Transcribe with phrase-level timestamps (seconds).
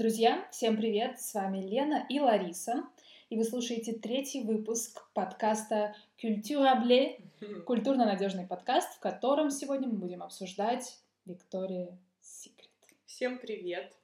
[0.00, 1.20] Друзья, всем привет!
[1.20, 2.88] С вами Лена и Лариса,
[3.28, 7.20] и вы слушаете третий выпуск подкаста «Культурабле»—
[7.66, 12.70] культурно-надежный подкаст, в котором сегодня мы будем обсуждать Виктория Секрет.
[13.04, 13.94] Всем привет!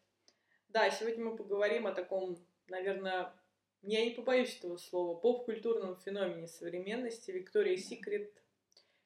[0.69, 2.37] Да, сегодня мы поговорим о таком,
[2.69, 3.33] наверное,
[3.81, 8.31] я не побоюсь этого слова, поп-культурном феномене современности Виктория Секрет,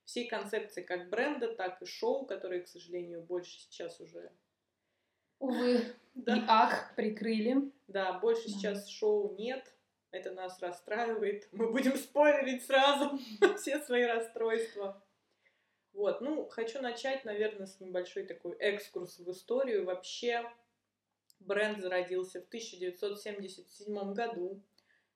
[0.07, 4.33] всей концепции как бренда, так и шоу, которые, к сожалению, больше сейчас уже
[5.41, 5.81] Увы,
[6.15, 6.37] да.
[6.37, 7.73] и ах, прикрыли.
[7.89, 8.49] Да, больше да.
[8.51, 9.65] сейчас шоу нет.
[10.11, 11.49] Это нас расстраивает.
[11.53, 13.19] Мы будем спойлерить сразу
[13.57, 15.03] все свои расстройства.
[15.93, 19.85] Вот, ну, хочу начать, наверное, с небольшой такой экскурс в историю.
[19.85, 20.51] Вообще,
[21.41, 24.63] бренд зародился в 1977 году.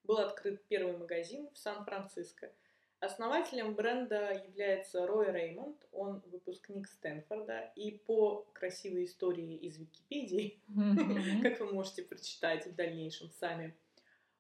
[0.03, 2.53] Был открыт первый магазин в Сан-Франциско–
[3.05, 10.59] Основателем бренда является Рой Реймонд, он выпускник Стэнфорда, и по красивой истории из Википедии,
[11.43, 13.77] как вы можете прочитать в дальнейшем сами,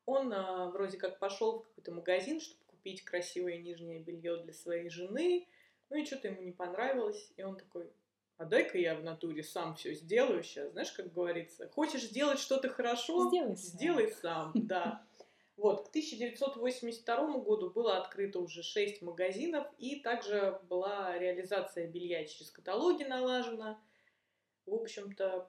[0.07, 4.89] он а, вроде как пошел в какой-то магазин, чтобы купить красивое нижнее белье для своей
[4.89, 5.47] жены,
[5.91, 7.91] ну и что-то ему не понравилось, и он такой,
[8.39, 12.71] а дай-ка я в натуре сам все сделаю сейчас, знаешь, как говорится, хочешь сделать что-то
[12.71, 15.06] хорошо, сделай сам, сделай сам да.
[15.56, 22.50] Вот, к 1982 году было открыто уже 6 магазинов, и также была реализация белья через
[22.50, 23.80] каталоги налажена.
[24.66, 25.48] В общем-то,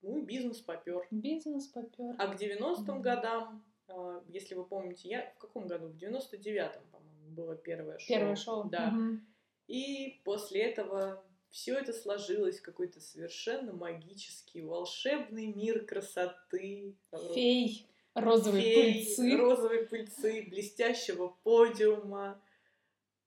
[0.00, 1.06] ну, бизнес попер.
[1.10, 2.14] Бизнес попер.
[2.18, 3.00] А к 90-м mm-hmm.
[3.00, 5.88] годам, а, если вы помните, я в каком году?
[5.88, 8.08] В 99-м, по-моему, было первое шоу.
[8.08, 8.64] Первое шоу.
[8.64, 8.94] Да.
[8.94, 9.18] Mm-hmm.
[9.66, 16.96] И после этого все это сложилось в какой-то совершенно магический, волшебный мир красоты.
[17.34, 19.36] Фей розовой феи, пыльцы.
[19.36, 22.40] розовой пыльцы, блестящего подиума.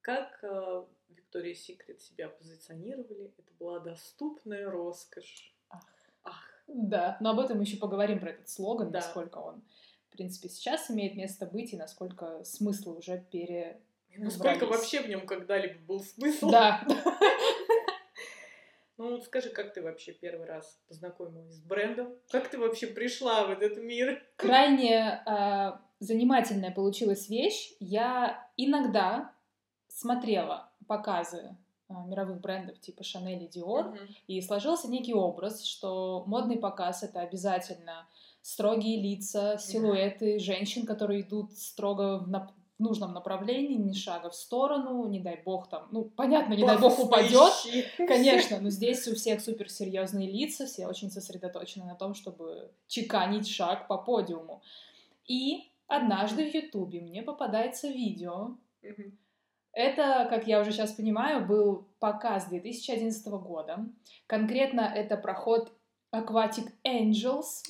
[0.02, 5.54] Как э, Виктория Секрет себя позиционировали, это была доступная роскошь.
[5.70, 5.84] Ах.
[6.24, 6.50] Ах.
[6.68, 9.00] Да, но об этом мы еще поговорим, про этот слоган, да.
[9.00, 9.62] насколько он,
[10.08, 13.82] в принципе, сейчас имеет место быть и насколько смыслы уже пере...
[14.16, 16.50] Насколько вообще в нем когда-либо был смысл.
[16.50, 16.86] Да.
[18.98, 22.16] Ну, вот скажи, как ты вообще первый раз познакомилась с брендом?
[22.32, 24.24] Как ты вообще пришла в этот мир?
[24.38, 27.74] Крайне э, занимательная получилась вещь.
[27.80, 29.32] Я иногда
[29.88, 31.56] смотрела показы
[31.90, 34.08] э, мировых брендов типа Chanel и Dior, uh-huh.
[34.26, 38.08] и сложился некий образ, что модный показ это обязательно
[38.42, 40.40] строгие лица, силуэты uh-huh.
[40.40, 42.28] женщин, которые идут строго в,
[42.78, 46.78] в нужном направлении, ни шага в сторону, не дай бог там, ну, понятно, не дай
[46.78, 47.52] бог упадет,
[47.98, 53.88] конечно, но здесь у всех суперсерьезные лица, все очень сосредоточены на том, чтобы чеканить шаг
[53.88, 54.62] по подиуму.
[55.28, 58.56] И однажды в Ютубе мне попадается видео.
[59.74, 63.86] Это, как я уже сейчас понимаю, был показ 2011 года.
[64.28, 65.72] Конкретно это проход
[66.12, 67.64] Aquatic Angels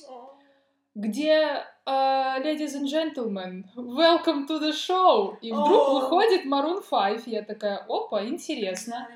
[0.98, 5.36] где uh, Ladies and Gentlemen, welcome to the show.
[5.40, 6.00] И вдруг oh.
[6.00, 7.26] выходит Maroon 5.
[7.26, 9.08] Я такая, опа, интересно.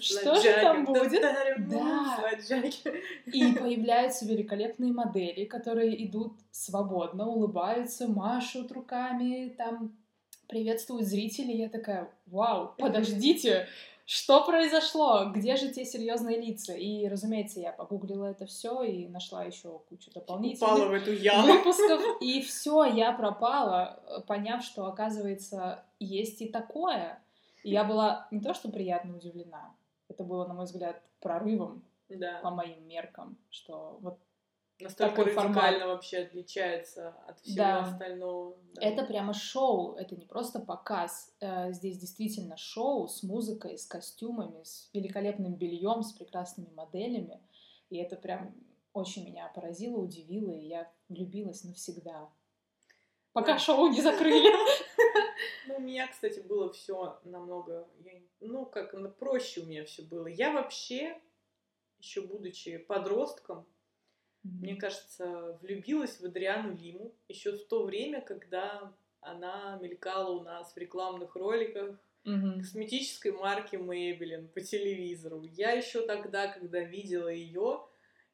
[0.00, 1.22] Что же там будет?
[1.68, 2.30] Да.
[3.26, 9.96] И появляются великолепные модели, которые идут свободно, улыбаются, машут руками, там
[10.48, 11.56] приветствуют зрителей.
[11.56, 13.68] Я такая, вау, подождите,
[14.10, 15.26] что произошло?
[15.34, 16.72] Где же те серьезные лица?
[16.72, 21.52] И, разумеется, я погуглила это все и нашла еще кучу дополнительных Упала в эту яму.
[21.52, 22.00] выпусков.
[22.22, 27.22] И все, я пропала, поняв, что, оказывается, есть и такое.
[27.62, 29.74] И я была не то что приятно удивлена,
[30.08, 32.40] это было, на мой взгляд, прорывом да.
[32.42, 34.18] по моим меркам, что вот
[34.80, 35.88] Настолько такой радикально формат.
[35.88, 37.80] вообще отличается от всего да.
[37.80, 38.56] остального.
[38.74, 38.82] Да.
[38.82, 41.34] Это прямо шоу, это не просто показ.
[41.40, 47.40] Э, здесь действительно шоу с музыкой, с костюмами, с великолепным бельем, с прекрасными моделями.
[47.90, 48.54] И это прям
[48.92, 52.28] очень меня поразило, удивило, и я влюбилась навсегда.
[53.32, 53.58] Пока да.
[53.58, 54.48] шоу не закрыли.
[55.66, 57.88] Ну, у меня, кстати, было все намного,
[58.40, 60.26] ну, как проще у меня все было.
[60.26, 61.20] Я вообще,
[61.98, 63.66] еще будучи подростком,
[64.60, 70.72] мне кажется, влюбилась в Адриану Лиму еще в то время, когда она мелькала у нас
[70.72, 72.58] в рекламных роликах mm-hmm.
[72.60, 75.42] косметической марки Maybelline по телевизору.
[75.42, 77.84] Я еще тогда, когда видела ее,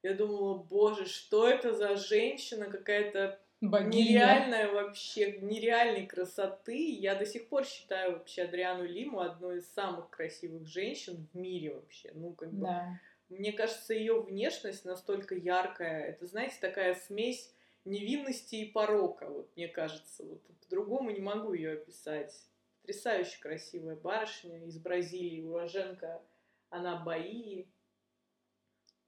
[0.02, 3.90] я думала, боже, что это за женщина какая-то Богиня.
[3.90, 6.90] нереальная вообще, нереальной красоты.
[6.90, 11.74] Я до сих пор считаю вообще Адриану Лиму одной из самых красивых женщин в мире
[11.74, 12.12] вообще.
[12.14, 12.66] Ну, как бы...
[12.66, 13.00] Да.
[13.38, 16.04] Мне кажется, ее внешность настолько яркая.
[16.04, 17.54] Это, знаете, такая смесь
[17.84, 20.24] невинности и порока, вот мне кажется.
[20.24, 22.34] Вот по-другому не могу ее описать.
[22.82, 26.22] Потрясающе красивая барышня из Бразилии, уроженка
[26.70, 27.68] она Баии.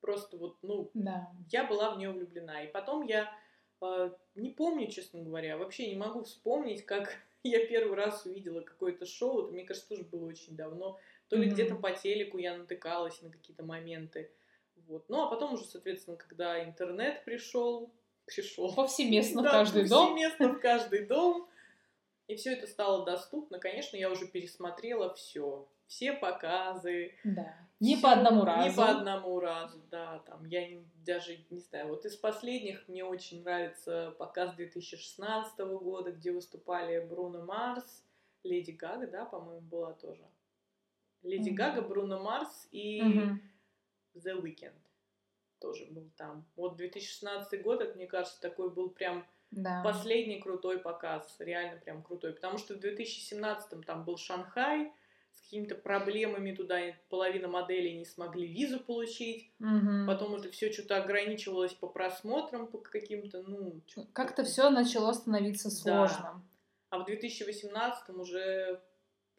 [0.00, 1.32] просто вот, ну, Да.
[1.50, 2.62] я была в нее влюблена.
[2.62, 3.28] И потом я
[3.82, 9.04] э, не помню, честно говоря, вообще не могу вспомнить, как я первый раз увидела какое-то
[9.04, 9.44] шоу.
[9.44, 10.98] Это, мне кажется, тоже было очень давно.
[11.28, 11.54] То ли Мгм.
[11.54, 14.30] где-то по телеку я натыкалась на какие-то моменты.
[14.86, 15.08] Вот.
[15.08, 17.90] Ну, а потом уже, соответственно, когда интернет пришел,
[18.26, 18.72] пришел.
[18.74, 20.08] Повсеместно в Да, каждый дом.
[20.10, 21.48] повсеместно в каждый дом.
[22.28, 23.58] И все это стало доступно.
[23.58, 25.68] Конечно, я уже пересмотрела все.
[25.86, 27.14] Все показы.
[27.24, 27.54] Да.
[27.78, 28.68] Не всё- по одному разу.
[28.68, 30.18] Не по одному разу, да.
[30.26, 31.88] Там я не- даже не знаю.
[31.88, 38.04] Вот из последних мне очень нравится показ 2016 года, где выступали Бруно Марс,
[38.42, 40.24] Леди Гага, да, по-моему, была тоже.
[41.22, 41.50] Леди.
[41.50, 43.42] Гага, Бруно Марс и Мгм.
[44.14, 44.72] The Weeknd
[45.58, 46.46] тоже был там.
[46.56, 49.82] Вот 2016 год, это, мне кажется, такой был прям Да.
[49.82, 52.32] последний крутой показ, реально прям крутой.
[52.34, 54.92] Потому что в 2017 там был Шанхай
[55.32, 56.80] с какими-то проблемами туда,
[57.10, 59.50] половина моделей не смогли визу получить.
[59.58, 60.06] Мгм.
[60.06, 63.80] Потом это все что-то ограничивалось по просмотрам, по каким-то, ну...
[64.12, 66.06] Как-то все начало становиться Да.
[66.08, 66.48] сложным.
[66.90, 68.80] А в 2018 уже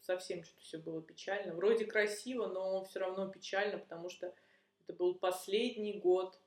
[0.00, 1.54] совсем что-то все было печально.
[1.54, 4.34] Вроде красиво, но все равно печально, потому что
[4.80, 6.38] это был последний год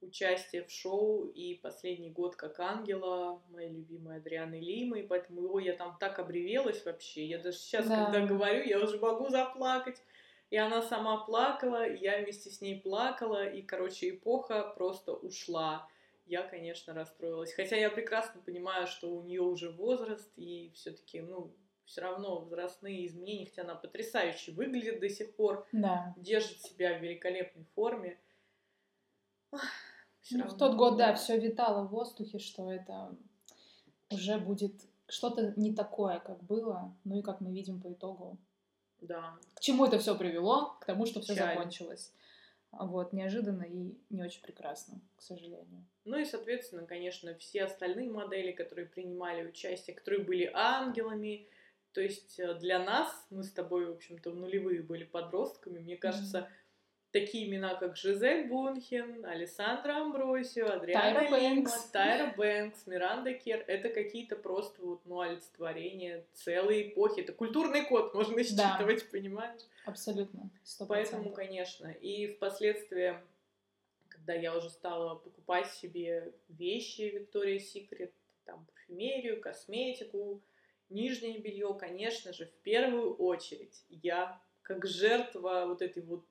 [0.00, 5.58] участия в шоу и последний год как ангела моей любимой Адрианы Лимы, и поэтому его
[5.58, 7.24] я там так обревелась вообще.
[7.24, 8.04] Я даже сейчас, Да.
[8.04, 10.02] когда говорю, я уже могу заплакать.
[10.50, 15.88] И она сама плакала, и я вместе с ней плакала, и, короче, эпоха просто ушла.
[16.24, 17.52] Я, конечно, расстроилась.
[17.52, 21.52] Хотя я прекрасно понимаю, что у нее уже возраст, и все-таки, ну,
[21.86, 26.14] все равно возрастные изменения, хотя она потрясающе выглядит до сих пор, Да.
[26.16, 28.18] держит себя в великолепной форме.
[29.52, 29.58] Ну,
[30.30, 33.16] в равно, тот год, да, все витало в воздухе, что это
[34.10, 34.72] уже будет
[35.08, 38.36] что-то не такое, как было, ну и как мы видим по итогу.
[39.00, 40.76] Да, К чему это все привело?
[40.80, 42.12] К тому, что все закончилось.
[42.72, 45.86] Вот, неожиданно и не очень прекрасно, к сожалению.
[46.04, 51.46] Ну и, соответственно, конечно, все остальные модели, которые принимали участие, которые были ангелами,
[51.96, 55.96] то есть э, для нас, мы с тобой, в общем-то, в нулевые были подростками, мне
[55.96, 56.46] кажется,
[57.10, 61.84] такие имена, как Жизель Бунхен, Александра Амбросио, Адриана Тайра Лима, Бэнкс.
[61.92, 67.20] Тайра Бэнкс, Миранда Кер, это какие-то просто вот, ну, олицетворения целой эпохи.
[67.20, 69.62] Это культурный код можно считывать, понимаешь?
[69.86, 70.50] Абсолютно.
[70.64, 71.34] сто Поэтому, процентов.
[71.34, 71.86] конечно.
[71.92, 73.16] И впоследствии,
[74.08, 78.12] когда я уже стала покупать себе вещи Victoria's Secret,
[78.44, 80.42] там, парфюмерию, косметику,
[80.90, 86.24] нижнее белье, конечно же, в первую очередь я, как жертва вот этой вот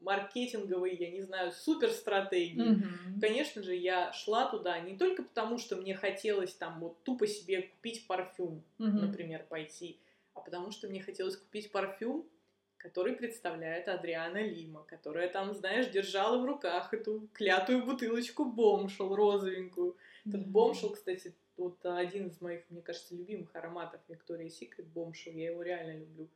[0.00, 3.20] маркетинговой, я не знаю, суперстратегии, Мгм.
[3.20, 7.62] Конечно же, я шла туда не только потому, что мне хотелось там вот тупо себе
[7.62, 9.00] купить парфюм, Мгм.
[9.00, 9.98] например, пойти,
[10.34, 12.28] а потому что мне хотелось купить парфюм,
[12.76, 19.96] который представляет Адриана Лима, которая там, знаешь, держала в руках эту клятую бутылочку бомшел розовенькую.
[20.28, 20.52] Этот Да.
[20.52, 25.32] бомшел, кстати, вот один из моих, мне кажется, любимых ароматов Victoria's Secret бомшел.
[25.32, 26.28] Я его реально люблю.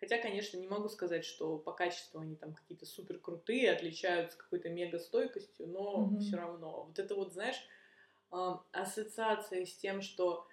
[0.00, 4.70] Хотя, конечно, не могу сказать, что по качеству они там какие-то супер крутые, отличаются какой-то
[4.70, 6.18] мега стойкостью, но Мгм.
[6.18, 6.84] все равно.
[6.84, 7.62] Вот это вот, знаешь,
[8.30, 10.46] а, ассоциация с тем, что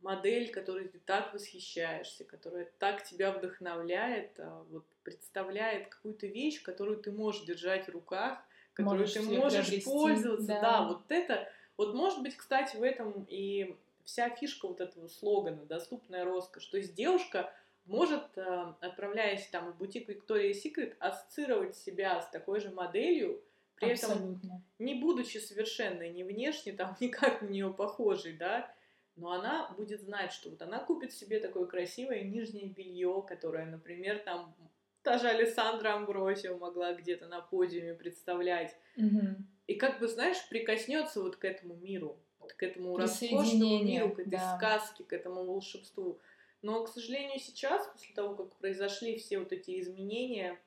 [0.00, 6.98] модель, которой ты так восхищаешься, которая так тебя вдохновляет, а, вот представляет какую-то вещь, которую
[6.98, 8.40] ты можешь держать в руках,
[8.74, 10.46] которую Можешь ты можешь приобрести, пользоваться.
[10.52, 10.60] да.
[10.60, 10.88] Да.
[10.88, 16.24] вот это, вот может быть, кстати, в этом и вся фишка вот этого слогана «Доступная
[16.24, 16.66] роскошь».
[16.66, 17.52] То есть девушка
[17.86, 23.42] может, э, отправляясь там в бутик Victoria's Secret, ассоциировать себя с такой же моделью,
[23.76, 24.62] при этом Абсолютно.
[24.78, 28.72] не будучи совершенно не внешне, там никак на нее похожей, да,
[29.14, 34.18] но она будет знать, что вот она купит себе такое красивое нижнее белье, которое, например,
[34.18, 34.54] там
[35.02, 38.76] та же Александра Амбросио могла где-то на подиуме представлять.
[38.96, 39.46] Мгм.
[39.66, 44.20] И как бы, знаешь, прикоснется вот к этому миру, вот к этому роскошному миру, к
[44.20, 44.56] этой да.
[44.56, 46.20] сказке, к этому волшебству.
[46.62, 50.58] Но, к сожалению, сейчас, после того, как произошли все вот эти изменения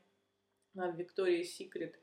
[0.73, 1.95] в Victoria's Secret,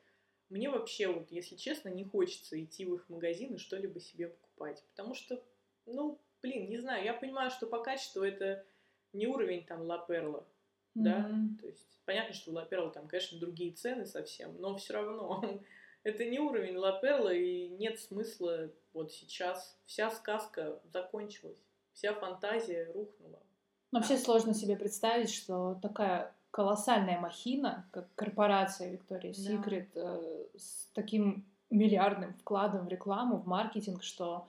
[0.49, 4.83] мне вообще, вот, если честно, не хочется идти в их магазин и что-либо себе покупать.
[4.91, 5.43] Потому что,
[5.87, 8.65] ну, блин, не знаю, я понимаю, что по качеству это
[9.13, 10.47] не уровень там Ла Перла,
[10.95, 11.59] да, Мгм.
[11.61, 15.43] то есть понятно, что у Ла Перла там, конечно, другие цены совсем, но все равно
[16.07, 19.77] это не уровень Ла Перла, и нет смысла вот сейчас.
[19.87, 21.59] Вся сказка закончилась,
[21.95, 23.41] вся фантазия рухнула.
[23.91, 29.53] Вообще сложно себе представить, что такая колоссальная махина, как корпорация Victoria's Да.
[29.53, 34.49] Secret, э, с таким миллиардным вкладом в рекламу, в маркетинг, что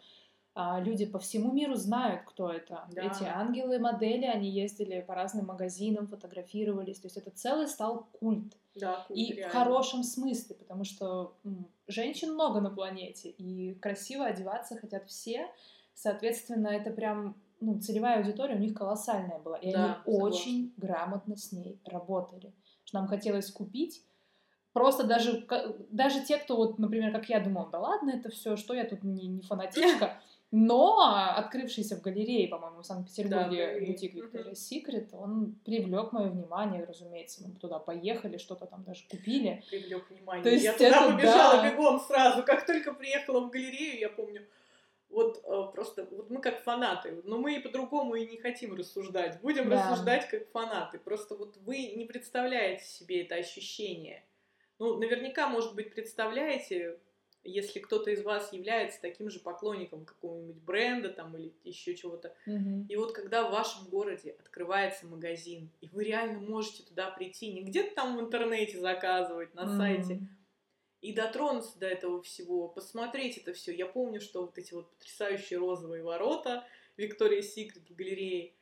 [0.54, 2.88] а, люди по всему миру знают, кто это.
[2.92, 3.02] Да.
[3.02, 7.00] Эти ангелы, модели, они ездили по разным магазинам, фотографировались.
[7.00, 8.56] То есть это целый стал культ.
[8.80, 9.50] Да, и реально.
[9.50, 15.48] в хорошем смысле, потому что м, женщин много на планете, и красиво одеваться хотят все.
[15.94, 19.58] Соответственно, это прям ну, целевая аудитория у них колоссальная была.
[19.58, 20.24] И Да, они согласна.
[20.24, 22.54] очень грамотно с ней работали.
[22.86, 24.04] Что нам хотелось купить.
[24.74, 25.48] Просто даже,
[25.90, 29.04] даже те, кто, вот, например, как я думала, да ладно, это все, что я тут
[29.04, 30.22] не, не фанатичка.
[30.52, 33.92] Но открывшийся в галерее, по-моему, в Да, Санкт-Петербурге галерее.
[33.92, 34.16] бутик.
[34.16, 37.44] Victoria's Secret, он привлек мое внимание, разумеется.
[37.46, 39.62] Мы туда поехали, что-то там даже купили.
[39.70, 40.44] привлек внимание.
[40.44, 41.70] То есть я туда это побежала да.
[41.70, 44.46] бегом сразу, как только приехала в галерею, я помню.
[45.10, 49.42] Вот э, просто, вот мы как фанаты, но мы и по-другому и не хотим рассуждать.
[49.42, 49.90] Будем Да.
[49.90, 50.98] рассуждать как фанаты.
[51.00, 54.24] Просто вот вы не представляете себе это ощущение.
[54.80, 57.00] Ну, наверняка, может быть, представляете,
[57.44, 62.36] если кто-то из вас является таким же поклонником какого-нибудь бренда там или еще чего-то.
[62.90, 67.64] И вот когда в вашем городе открывается магазин, и вы реально можете туда прийти, не
[67.64, 69.78] где-то там в интернете заказывать, на Мгм.
[69.78, 70.22] сайте,
[71.02, 73.74] и дотронуться до этого всего, посмотреть это все.
[73.74, 76.66] Я помню, что вот эти вот потрясающие розовые ворота
[76.98, 78.54] Виктория Секрет в галерее,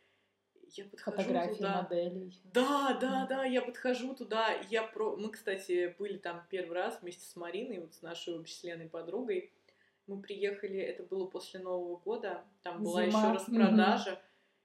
[0.78, 1.82] я подхожу Фотографии туда.
[1.82, 2.42] моделей.
[2.46, 5.16] Да, да, да, я подхожу туда, я про...
[5.16, 9.52] Мы, кстати, были там первый раз вместе с Мариной, вот с нашей Леной подругой.
[10.08, 14.22] Мы приехали, это было после Нового года, там была еще распродажа.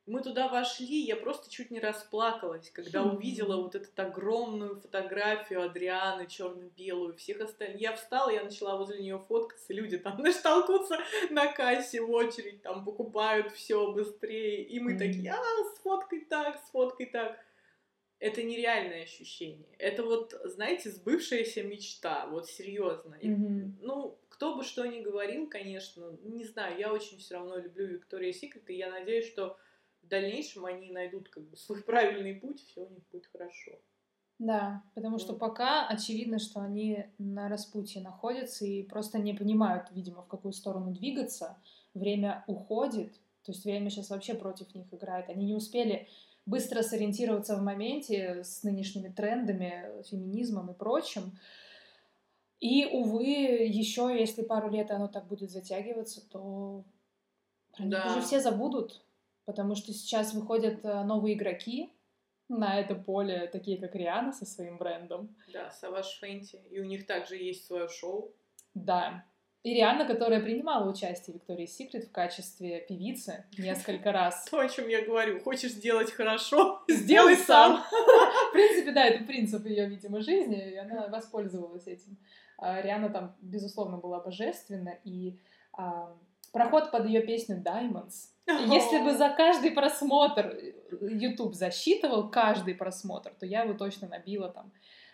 [0.07, 3.14] Мы туда вошли, я просто чуть не расплакалась, когда Хм.
[3.14, 7.80] увидела вот эту огромную фотографию Адрианы черно-белую, всех остальных.
[7.80, 10.99] Я встала, я начала возле нее фоткаться, люди там знаешь, толкутся
[11.30, 17.07] на кассе в очередь, там покупают все быстрее, и мы такие, а, сфоткай так, сфоткай
[17.07, 17.38] так.
[18.19, 19.75] Это нереальное ощущение.
[19.78, 23.16] Это вот, знаете, сбывшаяся мечта, вот серьезно.
[23.23, 23.78] Мгм.
[23.80, 28.33] Ну, кто бы что ни говорил, конечно, не знаю, я очень все равно люблю Виктория
[28.33, 29.57] Секрет, и я надеюсь, что
[30.11, 33.73] дальнейшем они найдут как бы свой правильный путь, все у них будет хорошо.
[34.38, 40.23] Да, потому что пока очевидно, что они на распутье находятся и просто не понимают, видимо,
[40.23, 41.59] в какую сторону двигаться.
[41.93, 43.12] Время уходит,
[43.45, 45.29] то есть время сейчас вообще против них играет.
[45.29, 46.09] Они не успели
[46.47, 51.38] быстро сориентироваться в моменте с нынешними трендами, феминизмом и прочим.
[52.61, 56.85] И, увы, еще если пару лет оно так будет затягиваться, то
[57.73, 58.11] про них Да.
[58.11, 59.05] уже все забудут,
[59.44, 61.92] потому что сейчас выходят э, новые игроки
[62.49, 65.37] на это поле, такие как Риана со своим брендом.
[65.52, 66.61] Да, Саваш Фенти.
[66.70, 68.35] И у них также есть свое шоу.
[68.75, 69.25] Да.
[69.62, 74.44] И Риана, которая принимала участие в Виктории Секрет в качестве певицы несколько раз.
[74.50, 75.40] То, о чем я говорю.
[75.40, 76.82] Хочешь сделать хорошо?
[76.88, 77.82] Сделай сам.
[77.90, 82.16] В принципе, да, это принцип ее, видимо, жизни, и она воспользовалась этим.
[82.56, 85.38] А Риана там, безусловно, была божественна, и
[85.73, 86.16] а,
[86.52, 88.30] проход под ее песню Diamonds.
[88.59, 90.57] Если бы за каждый просмотр
[91.00, 94.73] YouTube засчитывал каждый просмотр, то я бы точно набила там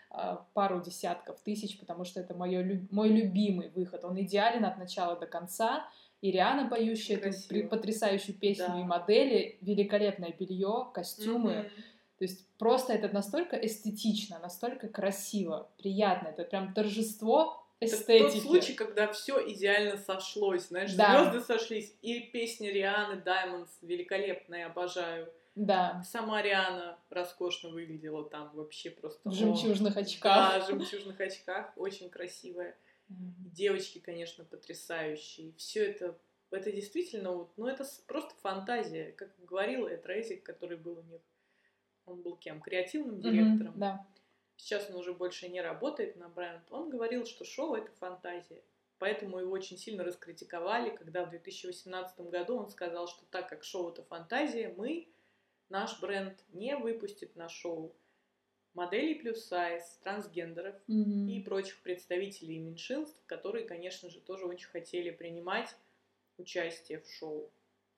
[0.09, 4.03] а, пару десятков тысяч, потому что это моё, мой любимый выход.
[4.05, 5.87] Он идеален от начала до конца.
[6.21, 7.47] И Риана, поющая эту Красиво.
[7.49, 8.79] при- потрясающую песню, Да.
[8.79, 11.51] и модели, великолепное белье, костюмы.
[11.53, 11.69] Мгм.
[12.17, 16.29] То есть просто это настолько эстетично, настолько красиво, приятно.
[16.29, 18.33] Это прям торжество Это эстетики.
[18.33, 21.29] тот случай, когда все идеально сошлось, знаешь, Да.
[21.31, 25.31] звезды сошлись, и песня Рианы Diamonds великолепная, обожаю.
[25.55, 29.27] Да, Сама Риана роскошно выглядела там вообще просто.
[29.27, 30.63] в о, жемчужных Да, очках.
[30.63, 32.77] в жемчужных очках, очень красивая.
[33.09, 35.53] Девочки, конечно, потрясающие.
[35.57, 36.17] Все это,
[36.51, 39.13] это действительно, вот, ну это просто фантазия.
[39.13, 41.21] Как говорила Эд Рейзик, который был у них,
[42.05, 42.59] он был кем?
[42.61, 43.73] Креативным директором.
[43.77, 44.05] Да.
[44.57, 46.63] Сейчас он уже больше не работает на бренд.
[46.71, 48.63] Он говорил, что шоу это фантазия.
[48.99, 53.91] Поэтому его очень сильно раскритиковали, когда в 2018 году он сказал, что так как шоу
[53.91, 55.07] это фантазия, мы,
[55.69, 57.95] наш бренд, не выпустит на шоу
[58.73, 61.29] моделей плюс сайз, трансгендеров Мгм.
[61.29, 65.75] и прочих представителей меньшинств, которые, конечно же, тоже очень хотели принимать
[66.37, 67.51] участие в шоу.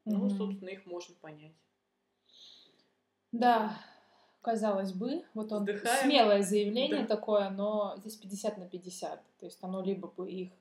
[0.06, 0.30] Ну, Мгм.
[0.30, 1.56] собственно, их можно понять.
[3.32, 3.80] Да,
[4.42, 6.04] казалось бы, вот он Вздыхаем.
[6.10, 7.16] смелое заявление Да.
[7.16, 9.22] такое, но здесь 50 на 50.
[9.40, 10.52] То есть оно либо бы их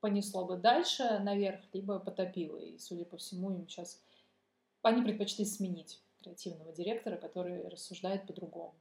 [0.00, 2.58] понесло бы дальше наверх, либо потопило.
[2.58, 4.00] И, судя по всему, им сейчас...
[4.82, 8.74] Они предпочли сменить креативного директора, который рассуждает по-другому.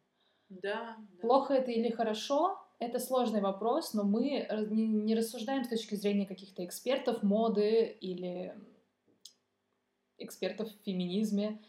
[0.49, 1.21] Да, да.
[1.21, 6.65] Плохо это или хорошо, это сложный вопрос, но мы не рассуждаем с точки зрения каких-то
[6.65, 8.53] экспертов моды или
[10.17, 11.61] экспертов в феминизме,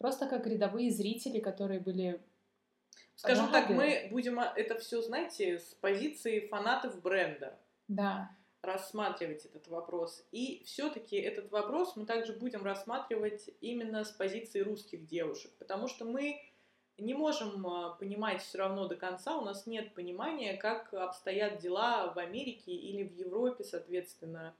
[0.00, 2.20] просто как рядовые зрители, которые были...
[3.14, 3.74] Скажем так, рады.
[3.74, 8.30] мы будем а, это все, знаете, с позиции фанатов бренда Да,
[8.62, 10.26] рассматривать этот вопрос.
[10.32, 16.06] И все-таки этот вопрос мы также будем рассматривать именно с позиции русских девушек, потому что
[16.06, 16.40] мы
[16.96, 22.10] не можем а, понимать все равно до конца, у нас нет понимания, как обстоят дела
[22.14, 24.54] в Америке или в Европе, соответственно,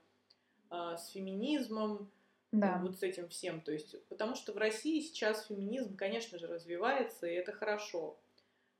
[0.69, 2.11] а, с феминизмом,
[2.51, 2.79] да.
[2.81, 3.61] вот с этим всем.
[3.61, 8.19] То есть, потому что в России сейчас феминизм, конечно же, развивается, и это хорошо.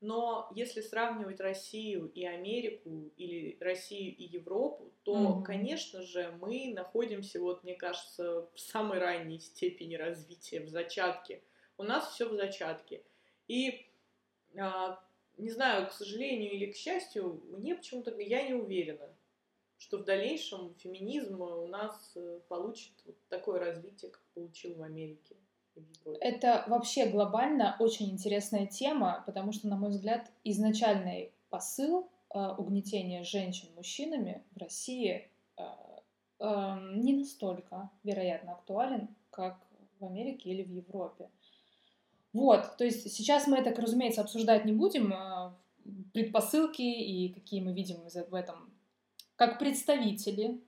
[0.00, 5.44] Но если сравнивать Россию и Америку или Россию и Европу, то, mm-hmm.
[5.44, 11.42] конечно же, мы находимся, вот мне кажется, в самой ранней степени развития, в зачатке.
[11.78, 13.04] У нас все в зачатке.
[13.46, 13.86] И
[14.58, 15.00] а,
[15.38, 19.11] не знаю, к сожалению или к счастью, мне почему-то я не уверена,
[19.82, 25.34] что в дальнейшем феминизм у нас э, получит вот такое развитие, как получил в Америке.
[26.20, 33.24] Это вообще глобально очень интересная тема, потому что, на мой взгляд, изначальный посыл э, угнетения
[33.24, 35.62] женщин мужчинами в России э,
[36.38, 39.58] э, не настолько, вероятно, актуален, как
[39.98, 41.28] в Америке или в Европе.
[42.32, 45.52] Вот, то есть сейчас мы это, разумеется, обсуждать не будем, э,
[46.12, 47.96] предпосылки и какие мы видим
[48.30, 48.71] в этом
[49.42, 50.62] как представители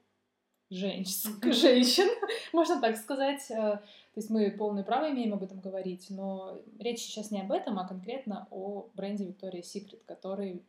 [0.68, 2.08] женщин, женщин,
[2.52, 3.48] можно так сказать.
[3.48, 7.52] Э, то есть мы полное право имеем об этом говорить, но речь сейчас не об
[7.52, 10.64] этом, а конкретно о бренде Victoria's Secret, который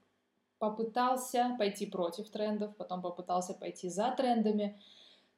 [0.60, 4.80] попытался пойти против трендов, потом попытался пойти за трендами,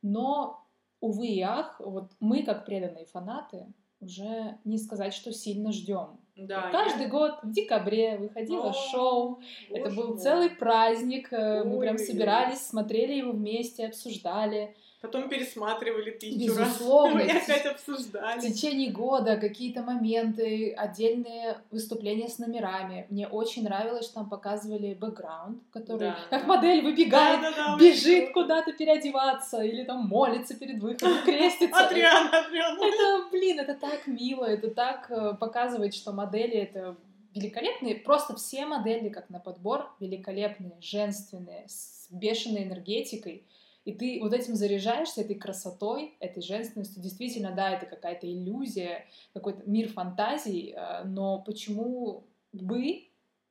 [0.01, 0.61] но,
[0.99, 3.65] увы и ах, вот мы, как преданные фанаты,
[3.99, 7.09] уже не сказать, что сильно ждем да, Каждый я...
[7.09, 9.41] год в декабре выходило О, шоу.
[9.71, 10.19] Это был мой.
[10.19, 11.29] целый праздник.
[11.31, 14.75] Ой, Мы прям собирались, смотрели его вместе, обсуждали.
[14.99, 17.19] Потом пересматривали тысячу Безусловно.
[17.19, 17.27] раз.
[17.47, 18.39] И опять обсуждали.
[18.39, 23.05] В течение года какие-то моменты, отдельные выступления с номерами.
[23.11, 26.17] Мне очень нравилось, что там показывали бэкграунд, который да.
[26.31, 31.85] как модель выбегает, да, да, да, бежит куда-то переодеваться или там молится перед выходом, крестится.
[31.85, 32.79] Адриана, Адриана.
[32.83, 36.95] Это, блин, это так мило, это так э, показывает, что модели это
[37.35, 43.43] великолепные, просто все модели, как на подбор, великолепные, женственные, с бешеной энергетикой.
[43.87, 47.01] И ты вот этим заряжаешься, этой красотой, этой женственностью.
[47.01, 53.07] Действительно, да, это какая-то иллюзия, какой-то мир фантазий, э, но почему бы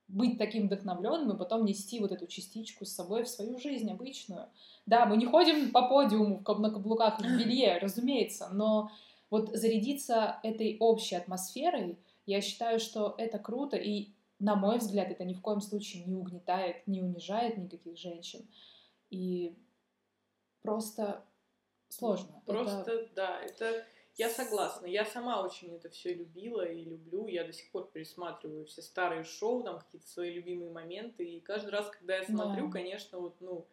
[0.08, 4.50] быть таким вдохновленным и потом нести вот эту частичку с собой в свою жизнь обычную.
[4.84, 8.90] Да, мы не ходим по подиуму на каблуках в белье, разумеется, но
[9.30, 15.24] вот зарядиться этой общей атмосферой, я считаю, что это круто, и, на мой взгляд, это
[15.24, 18.46] ни в коем случае не угнетает, не унижает никаких женщин.
[19.08, 19.56] И
[20.66, 21.24] просто
[21.88, 22.42] сложно.
[22.46, 23.14] Просто, это...
[23.14, 23.86] да, это...
[24.16, 24.86] Я согласна.
[24.86, 27.26] Я сама очень это все любила и люблю.
[27.26, 31.24] Я до сих пор пересматриваю все старые шоу, там какие-то свои любимые моменты.
[31.24, 32.72] И каждый раз, когда я смотрю, да.
[32.72, 33.66] конечно, вот, ну,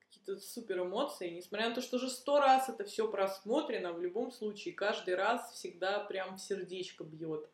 [0.00, 1.30] какие-то супер эмоции.
[1.30, 5.52] Несмотря на то, что уже сто раз это все просмотрено, в любом случае, каждый раз
[5.52, 7.48] всегда прям сердечко бьет.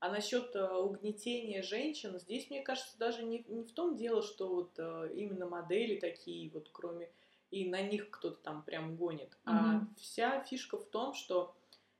[0.00, 4.48] А насчет э, угнетения женщин, здесь, мне кажется, даже не, не в том дело, что
[4.48, 7.08] вот э, именно модели такие, вот кроме
[7.52, 9.38] и на них кто-то там прям гонит.
[9.44, 9.52] Mm-hmm.
[9.52, 11.54] А вся фишка в том, что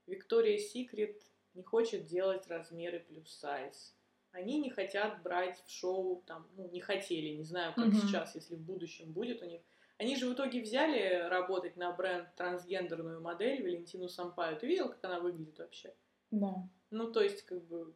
[0.07, 1.21] Виктория Секрет
[1.53, 3.95] не хочет делать размеры плюс сайз.
[4.31, 8.01] Они не хотят брать в шоу, там, ну, не хотели, не знаю, как mm-hmm.
[8.01, 9.61] сейчас, если в будущем будет у них.
[9.99, 14.57] Они же в итоге взяли работать на бренд трансгендерную модель Валентину Сампаю.
[14.57, 15.93] Ты видел, как она выглядит вообще?
[16.31, 16.67] Да.
[16.89, 17.93] Ну, то есть, как бы,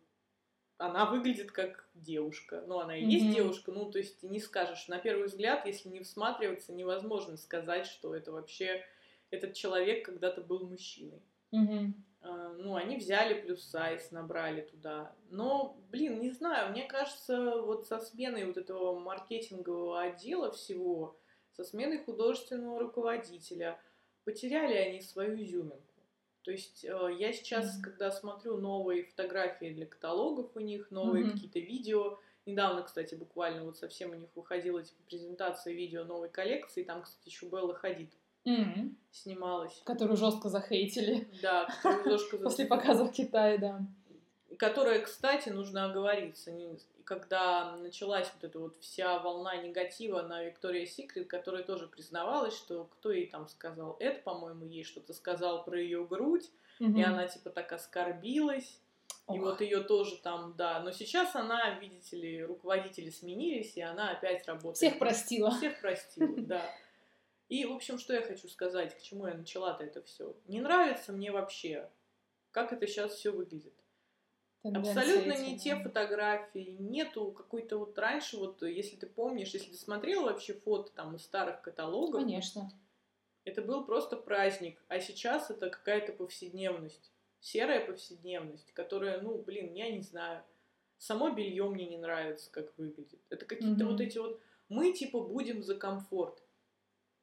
[0.77, 2.63] она выглядит как девушка.
[2.67, 3.09] Ну, она и mm-hmm.
[3.09, 4.87] есть девушка, ну, то есть не скажешь.
[4.87, 8.83] На первый взгляд, если не всматриваться, невозможно сказать, что это вообще
[9.29, 11.21] этот человек когда-то был мужчиной.
[11.51, 11.93] Mm-hmm.
[12.21, 15.15] А, ну, они взяли плюс сайз, набрали туда.
[15.29, 21.19] Но, блин, не знаю, мне кажется, вот со сменой вот этого маркетингового отдела всего,
[21.53, 23.79] со сменой художественного руководителя,
[24.23, 25.86] потеряли они свою изюминку.
[26.47, 27.81] То есть э, я сейчас, mm-hmm.
[27.83, 31.31] когда смотрю новые фотографии для каталогов у них, новые mm-hmm.
[31.33, 36.83] какие-то видео, недавно, кстати, буквально вот совсем у них выходила типа презентация видео новой коллекции,
[36.83, 38.13] там, кстати, еще Белла Хадид
[38.45, 38.95] mm-hmm.
[39.11, 39.81] снималась.
[39.83, 41.27] Которую жестко захейтили.
[41.41, 43.81] Да, которую жестко После показа в Китае, да.
[44.57, 46.51] Которая, кстати, нужно оговориться,
[47.07, 52.83] когда началась вот эта вот вся волна негатива на Виктория Секрет, которая тоже признавалась, что
[52.83, 56.97] кто ей там сказал это, по-моему, ей что-то сказал про ее грудь, угу.
[56.97, 58.81] и она типа так оскорбилась.
[59.25, 59.35] Ох.
[59.35, 60.81] И вот ее тоже там, да.
[60.81, 64.75] Но сейчас она, видите ли, руководители сменились, и она опять работает.
[64.75, 65.51] Всех простила.
[65.51, 66.69] Всех простила, да.
[67.47, 70.35] И, в общем, что я хочу сказать, к чему я начала-то это все.
[70.47, 71.89] Не нравится мне вообще,
[72.51, 73.76] как это сейчас все выглядит.
[74.75, 79.77] Абсолютно эти, не те фотографии, нету какой-то вот раньше, вот если ты помнишь, если ты
[79.77, 82.21] смотрела вообще фото там из старых каталогов.
[82.21, 82.69] Конечно.
[83.45, 87.11] Это был просто праздник, а сейчас это какая-то повседневность.
[87.39, 90.43] серая повседневность, которая, ну, блин, я не знаю,
[90.97, 93.21] само белье мне не нравится, как выглядит.
[93.29, 93.91] Это какие-то mm-hmm.
[93.91, 96.43] вот эти вот, мы типа будем за комфорт.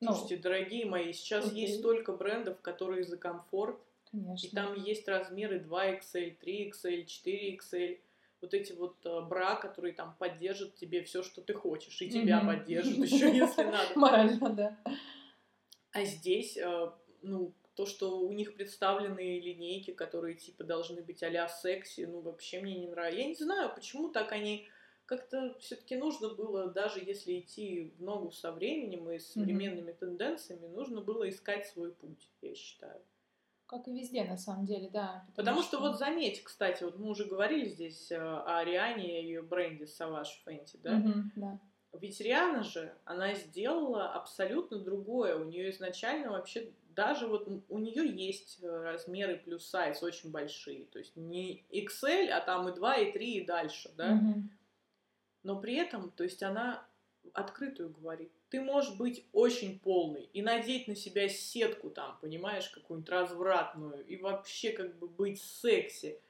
[0.00, 1.62] Ну, Слушайте, дорогие мои, сейчас окей.
[1.62, 3.78] есть столько брендов, которые за комфорт.
[4.14, 4.46] Конечно.
[4.46, 7.98] И там есть размеры 2XL, 3XL, 4XL.
[8.40, 12.40] Вот эти вот э, бра, которые там поддержат тебе все, что ты хочешь, и тебя
[12.40, 12.46] mm-hmm.
[12.46, 13.98] поддержат еще, если надо.
[13.98, 14.78] Морально, да.
[15.92, 21.48] А здесь, э, ну, то, что у них представлены линейки, которые типа должны быть а-ля
[21.48, 23.20] секси, ну вообще мне не нравится.
[23.20, 24.68] Я не знаю, почему так они
[25.06, 29.98] как-то все-таки нужно было, даже если идти в ногу со временем и с современными mm-hmm.
[29.98, 33.02] тенденциями, нужно было искать свой путь, я считаю.
[33.66, 35.24] Как и везде, на самом деле, да.
[35.34, 35.76] Потому, потому что...
[35.76, 39.84] что вот заметь, кстати, вот мы уже говорили здесь э, о Ариане и ее бренде
[39.84, 40.98] Savage Fenty, да?
[40.98, 41.60] Mm-hmm, да.
[42.00, 45.36] Ведь Риана же, она сделала абсолютно другое.
[45.36, 50.86] У нее изначально вообще даже вот у нее есть э, размеры плюс сайз очень большие.
[50.86, 54.12] То есть не XL, а там и 2, и 3, и дальше, да?
[54.12, 54.42] Mm-hmm.
[55.44, 56.86] Но при этом, то есть она
[57.34, 58.32] открытую говорит.
[58.48, 64.16] Ты можешь быть очень полный и надеть на себя сетку там, понимаешь, какую-нибудь развратную, и
[64.16, 66.20] вообще как бы быть секси.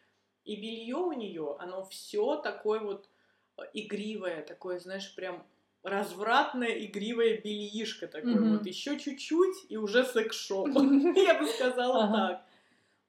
[0.45, 3.09] И белье у нее, оно все такое вот
[3.57, 5.47] э, игривое, такое, знаешь, прям
[5.83, 8.57] развратная игривая бельишка такой mm-hmm.
[8.57, 8.67] вот.
[8.67, 10.69] Еще чуть-чуть, и уже секс-шоп.
[11.17, 12.47] Я бы сказала так.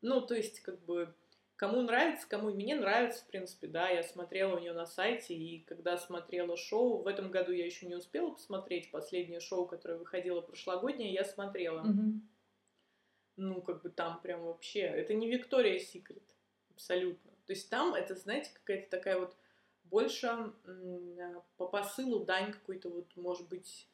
[0.02, 1.14] Ну, то есть, как бы,
[1.56, 5.62] кому нравится, кому мне нравится, в принципе, да, я смотрела у нее на сайте, и
[5.62, 10.42] когда смотрела шоу, в этом году я еще не успела посмотреть последнее шоу, которое выходило
[10.42, 11.86] прошлогоднее, я смотрела.
[13.38, 16.24] Ну, как бы там прям вообще, это не Виктория Секрет,
[16.70, 17.32] абсолютно.
[17.46, 19.36] То есть там это, знаете, какая-то такая вот
[19.84, 20.54] больше
[21.58, 23.90] по посылу дань какой-то вот, может быть,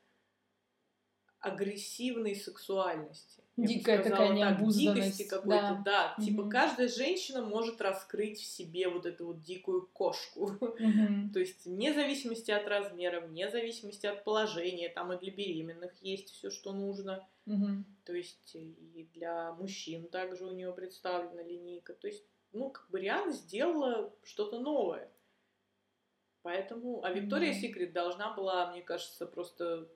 [1.42, 3.44] агрессивной сексуальности.
[3.58, 5.18] Дикая такая необузданность.
[5.18, 6.16] Дикости какой-то, да.
[6.18, 6.24] да.
[6.24, 10.52] Типа каждая женщина может раскрыть в себе вот эту вот дикую кошку.
[11.34, 16.30] То есть вне зависимости от размера, вне зависимости от положения, там и для беременных есть
[16.30, 17.28] все, что нужно.
[18.06, 21.94] То есть и для мужчин также у нее представлена линейка.
[21.94, 22.24] То есть,
[22.54, 25.12] ну, как бы Риана сделала что-то новое.
[26.44, 29.88] Поэтому, а Виктория Секрет должна была, мне кажется, просто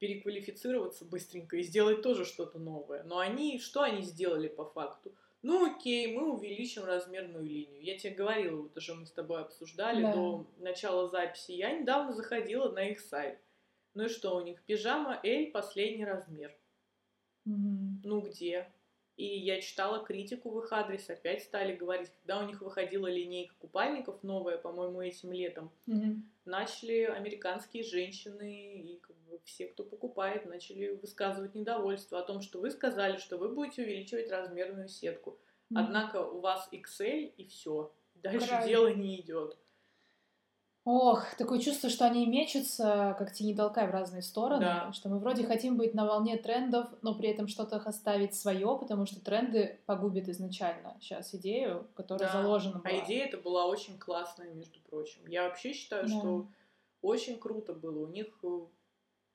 [0.00, 3.04] переквалифицироваться быстренько и сделать тоже что-то новое.
[3.04, 5.14] Но они, что они сделали по факту?
[5.42, 7.82] Ну окей, мы увеличим размерную линию.
[7.82, 10.12] Я тебе говорила, вот уже мы с тобой обсуждали да.
[10.12, 11.52] до начала записи.
[11.52, 13.38] Я недавно заходила на их сайт.
[13.94, 14.62] Ну и что у них?
[14.62, 16.54] Пижама L последний размер.
[17.46, 18.00] Mm-hmm.
[18.04, 18.72] Ну где?
[19.20, 23.54] И я читала критику в их адрес, опять стали говорить, когда у них выходила линейка
[23.58, 26.22] купальников новая, по-моему, этим летом, mm-hmm.
[26.46, 32.60] начали американские женщины и как бы, все, кто покупает, начали высказывать недовольство о том, что
[32.60, 35.32] вы сказали, что вы будете увеличивать размерную сетку.
[35.70, 35.76] Mm-hmm.
[35.76, 37.92] Однако у вас XL и все.
[38.14, 38.68] Дальше Правильно.
[38.68, 39.58] дело не идет.
[40.84, 44.92] Ох, такое чувство, что они мечутся, как тени толкай в разные стороны, да.
[44.92, 49.04] что мы вроде хотим быть на волне трендов, но при этом что-то оставить свое, потому
[49.04, 52.42] что тренды погубят изначально сейчас идею, которая да.
[52.42, 52.94] заложена была.
[52.94, 55.26] А идея это была очень классная, между прочим.
[55.26, 56.18] Я вообще считаю, да.
[56.18, 56.48] что
[57.02, 58.06] очень круто было.
[58.06, 58.60] У них э,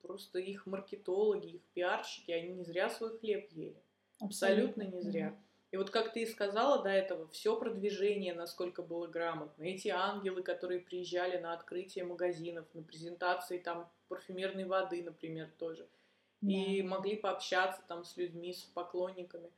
[0.02, 3.80] просто их маркетологи, их пиарщики, они не зря свой хлеб ели.
[4.18, 5.36] Абсолютно, Абсолютно не зря.
[5.76, 9.62] И вот как ты и сказала до этого, все продвижение, насколько было грамотно.
[9.62, 15.86] Эти ангелы, которые приезжали на открытие магазинов, на презентации там парфюмерной воды, например, тоже.
[16.40, 16.50] Да.
[16.50, 19.50] И могли пообщаться там с людьми, с поклонниками.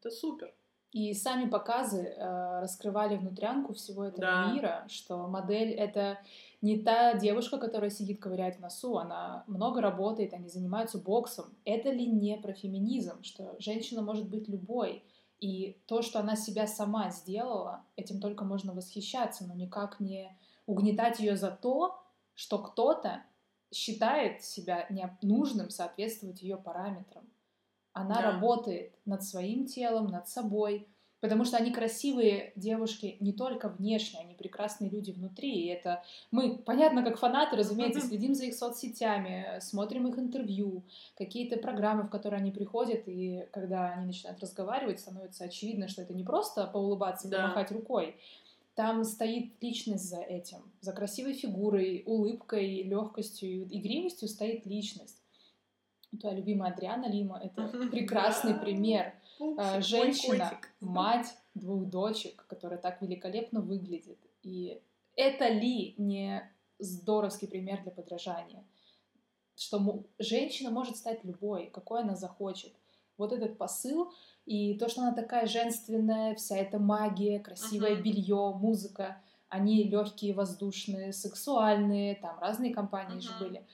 [0.00, 0.54] Это супер.
[0.92, 4.50] И сами показы э, раскрывали внутрянку всего этого да.
[4.50, 6.24] мира, что модель это
[6.62, 11.56] не та девушка, которая сидит, ковыряет в носу, она много работает, они занимаются боксом.
[11.64, 15.04] Это ли не про феминизм, что женщина может быть любой?
[15.40, 21.18] И то, что она себя сама сделала, этим только можно восхищаться, но никак не угнетать
[21.18, 22.00] ее за то,
[22.34, 23.24] что кто-то
[23.72, 24.86] считает себя
[25.20, 27.28] нужным соответствовать ее параметрам.
[27.92, 28.32] Она да.
[28.32, 30.86] работает над своим телом, над собой,
[31.22, 35.52] потому что они красивые девушки не только внешне, они прекрасные люди внутри.
[35.52, 40.82] И это мы, понятно, как фанаты, разумеется, следим за их соцсетями, смотрим их интервью,
[41.16, 46.12] какие-то программы, в которые они приходят, и когда они начинают разговаривать, становится очевидно, что это
[46.12, 47.42] не просто поулыбаться и да.
[47.42, 48.16] помахать рукой.
[48.74, 50.58] Там стоит личность за этим.
[50.80, 55.22] За красивой фигурой, улыбкой, легкостью, игривостью стоит личность
[56.20, 59.14] твоя любимая Адриана Лима, это прекрасный пример.
[59.58, 64.18] А, женщина, мать двух дочек, которая так великолепно выглядит.
[64.42, 64.80] И
[65.16, 68.64] это ли не здоровский пример для подражания?
[69.56, 72.72] Что женщина может стать любой, какой она захочет.
[73.18, 74.12] вот этот посыл
[74.46, 78.02] и то, что она такая женственная, вся эта магия, красивое uh-huh.
[78.02, 83.20] белье, музыка, они легкие, воздушные, сексуальные, там разные компании uh-huh.
[83.20, 83.66] же были.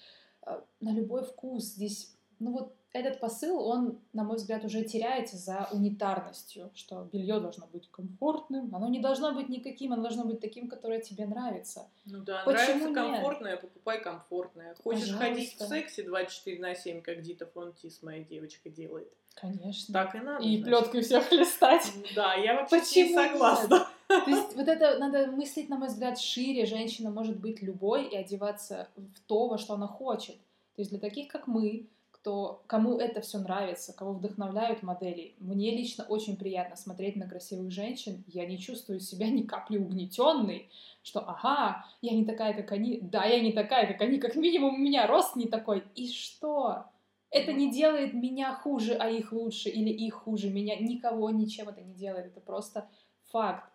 [0.45, 5.37] Э, на любой вкус здесь, ну вот этот посыл, он, на мой взгляд, уже теряется
[5.37, 10.41] за унитарностью, что белье должно быть комфортным, оно не должно быть никаким, оно должно быть
[10.41, 11.89] таким, которое тебе нравится.
[12.07, 13.61] Ну да, Почему нравится комфортное, нет?
[13.61, 14.75] покупай комфортное.
[14.83, 15.27] Хочешь Пожалуйста.
[15.27, 19.13] ходить в сексе 24 на 7, как Дита Фонтис, моя девочка, делает.
[19.35, 19.93] Конечно.
[19.93, 20.45] Так и надо.
[20.45, 21.93] И плеткой всех хлестать.
[22.17, 23.87] Да, я вообще Почему не согласна.
[24.09, 26.65] То есть вот это надо мыслить, на мой взгляд, шире.
[26.65, 30.37] Женщина может быть любой и одеваться в то, во что она хочет.
[30.75, 31.87] То есть для таких, как мы,
[32.21, 35.35] кто, кому это все нравится, кого вдохновляют модели.
[35.39, 38.25] Мне лично очень приятно смотреть на красивых женщин.
[38.27, 40.69] Я не чувствую себя ни капли угнетенной,
[41.03, 42.99] что ага, я не такая, как они.
[43.01, 44.19] Да, я не такая, как они.
[44.19, 45.85] Как минимум у меня рост не такой.
[45.95, 46.87] И что?
[47.31, 50.51] Это не делает меня хуже, а их лучше, или их хуже.
[50.51, 52.27] Меня никого ничем это не делает.
[52.27, 52.89] Это просто
[53.31, 53.71] факт.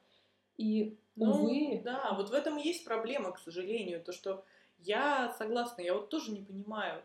[0.58, 1.82] И, ну, увы...
[1.84, 4.04] Да, вот в этом и есть проблема, к сожалению.
[4.04, 4.44] То, что
[4.80, 7.02] я согласна, я вот тоже не понимаю,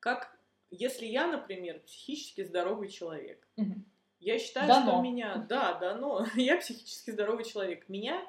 [0.00, 0.39] как
[0.70, 3.74] если я, например, психически здоровый человек, угу.
[4.20, 4.92] я считаю, дано.
[4.92, 8.22] что меня, да, да, но я психически здоровый человек, меня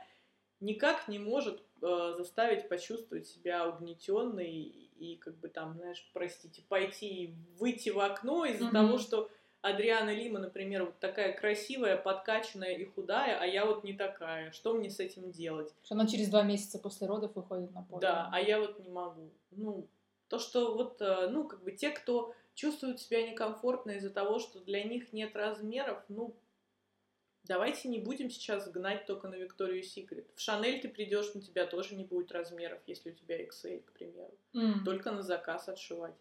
[0.59, 7.35] никак не может э, заставить почувствовать себя угнетенной и, как бы там, знаешь, простите, пойти
[7.57, 8.73] выйти в окно из-за угу.
[8.73, 9.29] того, что
[9.61, 14.51] Адриана Лима, например, вот такая красивая, подкачанная и худая, а я вот не такая.
[14.51, 15.73] Что мне с этим делать?
[15.83, 18.01] Что она через два месяца после родов выходит на поле.
[18.01, 19.31] Да, а я вот не могу.
[19.51, 19.87] Ну,
[20.31, 24.61] то, что вот, э, ну, как бы те, кто чувствуют себя некомфортно из-за того, что
[24.61, 26.33] для них нет размеров, ну,
[27.43, 30.25] давайте не будем сейчас гнать только на Викторию Секрет.
[30.33, 33.91] В Шанель ты придешь, на тебя тоже не будет размеров, если у тебя XL, к
[33.91, 34.33] примеру.
[34.55, 34.85] Mm.
[34.85, 36.15] Только на заказ отшивать.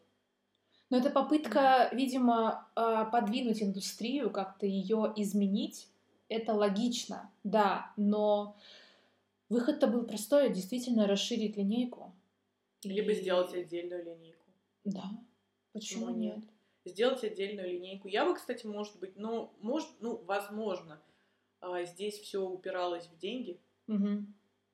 [0.90, 5.88] Но это попытка, видимо, а, подвинуть индустрию, как-то ее изменить.
[6.28, 8.56] Это логично, да, но
[9.48, 12.09] выход-то был простой, действительно расширить линейку.
[12.84, 14.46] Либо сделать отдельную линейку.
[14.84, 15.04] Да.
[15.72, 16.44] Почему, Почему нет?
[16.84, 18.08] Сделать отдельную линейку.
[18.08, 21.00] Я бы, кстати, может быть, ну, может, ну, возможно,
[21.60, 24.24] а, здесь все упиралось в деньги, угу.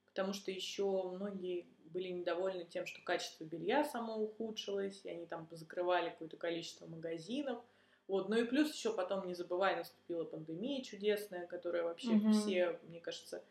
[0.07, 5.47] потому что еще многие были недовольны тем, что качество белья само ухудшилось, и они там
[5.47, 7.63] позакрывали какое-то количество магазинов.
[8.07, 12.31] Вот, ну и плюс еще потом, не забывай, наступила пандемия чудесная, которая вообще угу.
[12.31, 13.43] все, мне кажется,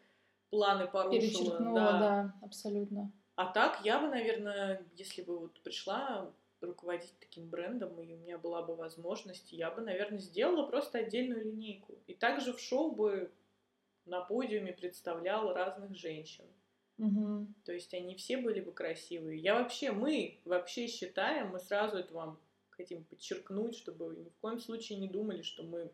[0.50, 1.60] планы порушила.
[1.60, 2.00] Да.
[2.00, 3.12] да, абсолютно.
[3.36, 8.38] А так я бы, наверное, если бы вот пришла руководить таким брендом, и у меня
[8.38, 11.96] была бы возможность, я бы, наверное, сделала просто отдельную линейку.
[12.08, 13.32] И также в шоу бы
[14.06, 16.46] на подиуме представляла разных женщин.
[16.98, 17.48] Угу.
[17.66, 19.40] То есть они все были бы красивые.
[19.40, 24.38] Я вообще, мы вообще считаем, мы сразу это вам хотим подчеркнуть, чтобы вы ни в
[24.38, 25.92] коем случае не думали, что мы,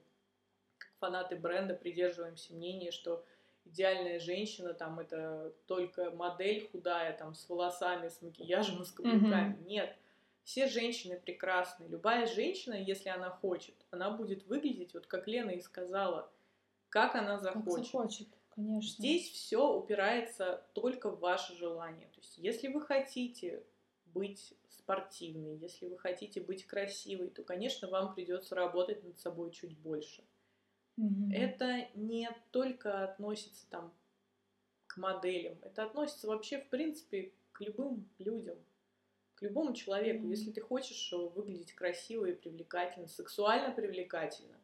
[0.77, 3.25] как фанаты бренда, придерживаемся мнения, что
[3.65, 9.55] идеальная женщина, там, это только модель худая, там, с волосами, с макияжем с каблуками.
[9.55, 9.65] Mm-hmm.
[9.65, 9.95] Нет.
[10.43, 11.85] Все женщины прекрасны.
[11.85, 16.31] Любая женщина, если она хочет, она будет выглядеть, вот как Лена и сказала,
[16.89, 17.65] как она захочет.
[17.65, 18.95] Как захочет, конечно.
[18.97, 22.07] Здесь все упирается только в ваше желание.
[22.07, 23.63] То есть, если вы хотите
[24.07, 29.77] быть спортивной, если вы хотите быть красивой, то, конечно, вам придется работать над собой чуть
[29.77, 30.23] больше.
[30.99, 31.33] Mm-hmm.
[31.33, 33.93] Это не только относится там
[34.87, 38.57] к моделям, это относится вообще, в принципе, к любым людям
[39.41, 40.25] любому человеку.
[40.25, 40.29] Mm-hmm.
[40.29, 44.57] Если ты хочешь э, выглядеть красиво и привлекательно, сексуально привлекательно,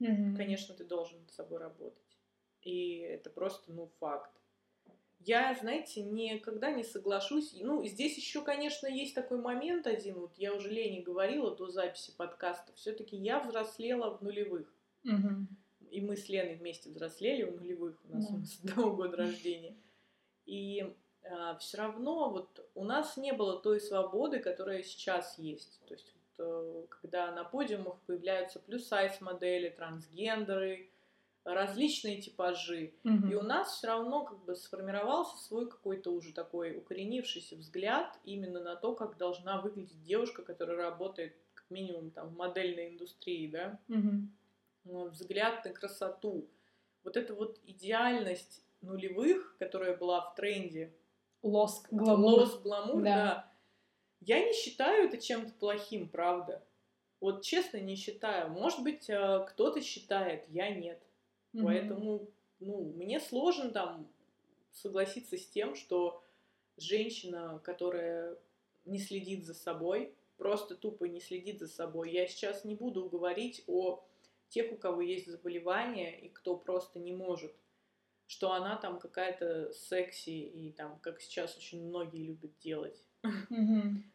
[0.00, 0.36] mm-hmm.
[0.36, 2.18] конечно, ты должен над собой работать.
[2.62, 4.30] И это просто, ну, факт.
[5.20, 7.56] Я, знаете, никогда не соглашусь.
[7.58, 10.18] Ну, здесь еще, конечно, есть такой момент один.
[10.20, 12.72] Вот я уже Лене говорила до записи подкаста.
[12.74, 14.70] Все-таки я взрослела в нулевых.
[15.04, 15.46] Угу.
[15.90, 17.96] И мы с Леной вместе взрослели в нулевых.
[18.04, 18.34] У нас, да.
[18.34, 19.76] у нас одного года рождения.
[20.46, 20.94] И
[21.30, 25.80] а, все равно вот у нас не было той свободы, которая сейчас есть.
[25.86, 30.90] То есть вот, э, когда на подиумах появляются плюс-сайз модели, трансгендеры,
[31.44, 32.94] различные типажи.
[33.04, 33.28] Угу.
[33.28, 38.60] И у нас все равно как бы сформировался свой какой-то уже такой укоренившийся взгляд именно
[38.60, 43.78] на то, как должна выглядеть девушка, которая работает как минимум там в модельной индустрии, да.
[43.88, 44.28] Угу.
[44.84, 46.46] Взгляд на красоту.
[47.02, 50.92] Вот эта вот идеальность нулевых, которая была в тренде
[51.42, 52.40] лоск, гламур.
[52.40, 53.04] Лоск, гламур, да.
[53.04, 53.52] да.
[54.20, 56.62] Я не считаю это чем-то плохим, правда.
[57.20, 58.50] Вот честно не считаю.
[58.50, 61.00] Может быть, э, кто-то считает, я нет.
[61.52, 61.64] Угу.
[61.64, 62.28] Поэтому,
[62.60, 64.08] ну, мне сложно там
[64.72, 66.22] согласиться с тем, что
[66.76, 68.36] женщина, которая
[68.84, 72.10] не следит за собой, просто тупо не следит за собой.
[72.10, 74.04] Я сейчас не буду говорить о
[74.54, 77.52] тех, у кого есть заболевания и кто просто не может,
[78.26, 83.04] что она там какая-то секси и там, как сейчас очень многие любят делать.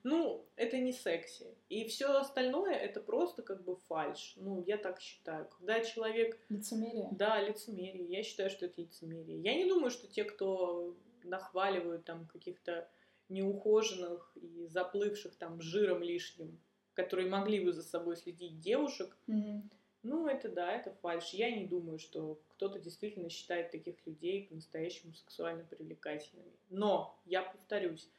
[0.04, 1.48] Ну, это не секси.
[1.68, 4.36] И все остальное это просто как бы фальш.
[4.38, 5.50] Ну, я так считаю.
[5.58, 6.40] Когда человек...
[6.50, 7.10] Лицемерие.
[7.12, 8.06] Да, лицемерие.
[8.06, 9.42] Я считаю, что это лицемерие.
[9.42, 12.88] Я не думаю, что те, кто нахваливают там каких-то
[13.30, 16.60] неухоженных и заплывших там жиром лишним,
[16.94, 19.64] которые могли бы за собой следить девушек, mm
[20.04, 21.30] ну, это да, это фальш.
[21.34, 26.54] Я не думаю, что кто-то действительно считает таких людей по-настоящему сексуально привлекательными.
[26.70, 28.10] Но, я повторюсь,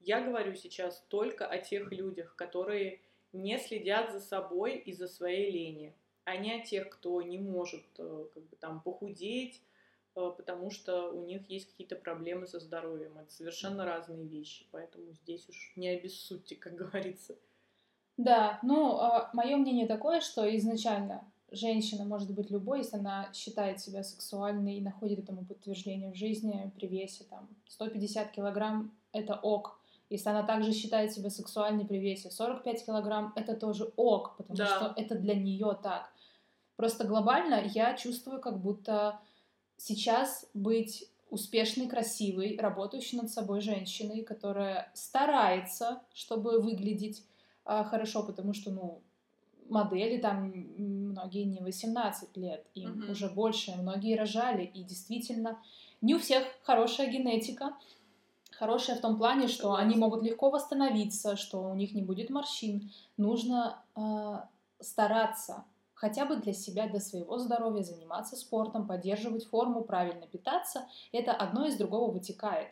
[0.00, 3.00] я говорю сейчас только о тех людях, которые
[3.32, 8.26] не следят за собой из-за своей лени, а не о тех, кто не может э,
[8.34, 9.62] как бы, там, похудеть,
[10.14, 13.18] э, потому что у них есть какие-то проблемы со здоровьем.
[13.18, 17.36] Это совершенно разные вещи, поэтому здесь уж не обессудьте, как говорится.
[18.18, 23.80] Да, ну, а, мое мнение такое, что изначально женщина может быть любой, если она считает
[23.80, 29.78] себя сексуальной и находит этому подтверждение в жизни при весе там 150 килограмм— это ок.
[30.10, 34.66] Если она также считает себя сексуальной при весе 45 килограмм, это тоже ок, потому да.
[34.66, 36.10] что это для нее так.
[36.76, 39.20] Просто глобально я чувствую, как будто
[39.76, 47.22] сейчас быть успешной, красивой, работающей над собой женщиной, которая старается, чтобы выглядеть
[47.68, 49.02] хорошо, потому что, ну,
[49.68, 53.12] модели там многие не 18 лет, им угу.
[53.12, 55.58] уже больше, многие рожали, и действительно
[56.00, 57.74] не у всех хорошая генетика,
[58.52, 62.90] хорошая в том плане, что они могут легко восстановиться, что у них не будет морщин.
[63.16, 64.38] Нужно э,
[64.80, 70.86] стараться хотя бы для себя, для своего здоровья, заниматься спортом, поддерживать форму, правильно питаться.
[71.12, 72.68] Это одно из другого вытекает.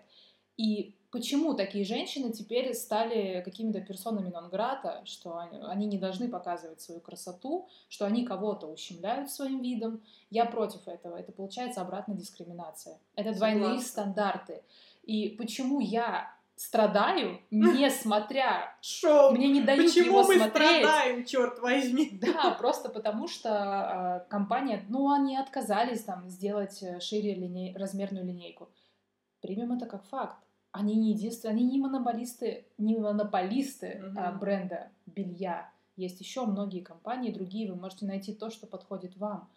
[0.56, 7.00] И почему такие женщины теперь стали какими-то персонами нон-грата, что они, не должны показывать свою
[7.00, 10.02] красоту, что они кого-то ущемляют своим видом.
[10.28, 11.16] Я против этого.
[11.16, 12.98] Это получается обратная дискриминация.
[13.14, 13.58] Это Согласна.
[13.58, 14.62] двойные стандарты.
[15.04, 18.76] И почему я страдаю, не смотря.
[18.82, 19.32] Шоу.
[19.32, 20.84] Мне не дают Почему его мы смотреть.
[20.84, 22.10] страдаем, черт возьми?
[22.20, 28.26] Да, просто потому что э, компания, ну, они отказались там сделать э, шире линей, размерную
[28.26, 28.68] линейку.
[29.40, 30.45] Примем это как факт.
[30.76, 34.20] Они не единственные, они не монополисты, не монополисты угу.
[34.20, 35.70] а, бренда белья.
[35.96, 37.70] Есть еще многие компании, другие.
[37.72, 39.48] Вы можете найти то, что подходит вам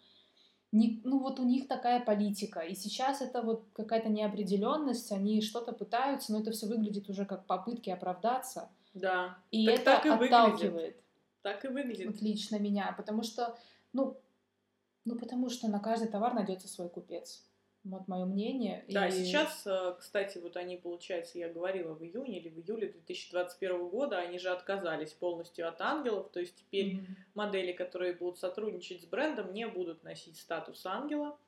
[0.72, 2.60] не, ну вот у них такая политика.
[2.60, 7.46] И сейчас это вот какая-то неопределенность, они что-то пытаются, но это все выглядит уже как
[7.46, 8.70] попытки оправдаться.
[8.94, 9.38] Да.
[9.50, 10.72] И так, это так и отталкивает.
[10.72, 10.96] Выглядит.
[11.42, 12.06] Так и выглядит.
[12.06, 12.94] Вот лично меня.
[12.96, 13.58] Потому что,
[13.92, 14.16] ну,
[15.04, 17.42] ну, потому что на каждый товар найдется свой купец.
[17.84, 18.84] Вот мое мнение.
[18.88, 19.10] Да, и...
[19.10, 24.18] сейчас, э, кстати, вот они, получается, я говорила в июне или в июле 2021 года,
[24.18, 27.06] они же отказались полностью от ангелов, то есть теперь mm-hmm.
[27.34, 31.38] модели, которые будут сотрудничать с брендом, не будут носить статус ангела,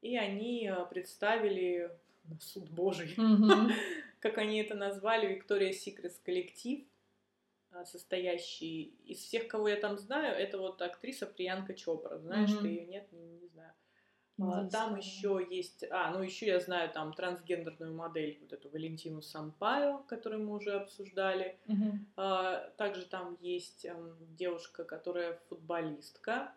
[0.00, 1.90] и они э, представили
[2.24, 3.70] на суд Божий, mm-hmm.
[4.20, 6.80] как они это назвали, Victoria's Secret коллектив,
[7.72, 12.62] э, состоящий из всех, кого я там знаю, это вот актриса Приянка Чопра, знаешь mm-hmm.
[12.62, 13.74] ты ее, нет, не, не знаю.
[14.40, 19.20] А, там еще есть, а, ну еще я знаю там трансгендерную модель, вот эту Валентину
[19.20, 21.58] Сампайо, которую мы уже обсуждали.
[21.66, 21.92] Угу.
[22.16, 26.52] А, также там есть эм, девушка, которая футболистка,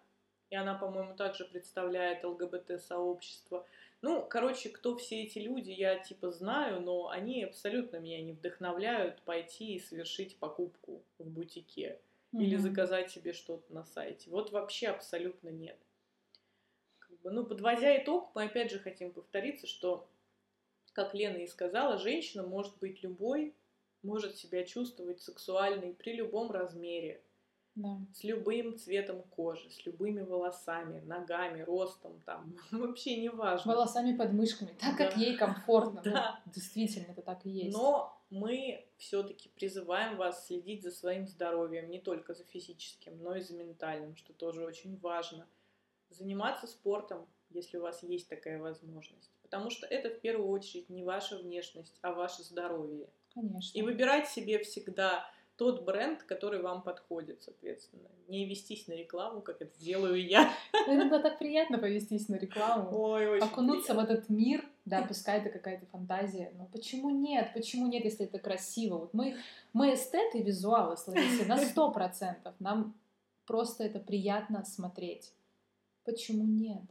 [0.49, 3.65] и она, по-моему, также представляет ЛГБТ-сообщество.
[4.01, 9.21] Ну, короче, кто все эти люди, я типа знаю, но они абсолютно меня не вдохновляют
[9.21, 11.99] пойти и совершить покупку в бутике
[12.31, 12.43] угу.
[12.43, 14.29] или заказать себе что-то на сайте.
[14.29, 15.77] Вот вообще абсолютно нет
[17.21, 20.07] бы, ну, подводя итог, мы опять же хотим повториться, что,
[20.93, 23.55] как Лена и сказала, женщина может быть любой,
[24.03, 27.23] может себя чувствовать сексуальной при любом размере,
[27.75, 27.99] да.
[28.13, 33.73] с любым цветом кожи, с любыми волосами, ногами, ростом, там, вообще не важно.
[33.73, 35.05] Волосами под мышками, так да.
[35.05, 36.01] как ей комфортно.
[36.03, 36.41] Да.
[36.45, 37.77] Ну, действительно, это так и есть.
[37.77, 43.41] Но мы все-таки призываем вас следить за своим здоровьем, не только за физическим, но и
[43.41, 45.47] за ментальным, что тоже очень важно–
[46.13, 49.31] заниматься спортом, если у вас есть такая возможность.
[49.41, 53.09] Потому что это в первую очередь не ваша внешность, а ваше здоровье.
[53.33, 53.77] Конечно.
[53.77, 55.25] И выбирать себе всегда
[55.61, 58.09] тот бренд, который вам подходит, соответственно.
[58.27, 60.51] Не вестись на рекламу, как это делаю я.
[60.87, 62.89] Иногда так приятно повестись на рекламу.
[62.91, 64.01] Ой, очень Окунуться приятно.
[64.01, 66.51] в этот мир, да, пускай это какая-то фантазия.
[66.57, 67.51] Но почему нет?
[67.53, 68.97] Почему нет, если это красиво?
[68.97, 69.35] Вот мы,
[69.73, 72.55] мы эстеты визуалы, Слависы, на сто процентов.
[72.59, 72.95] Нам
[73.45, 75.33] просто это приятно смотреть.
[76.03, 76.81] Почему нет?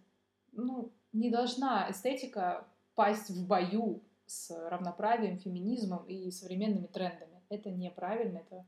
[0.52, 7.42] Ну, не должна эстетика пасть в бою с равноправием, феминизмом и современными трендами.
[7.48, 8.64] Это неправильно, это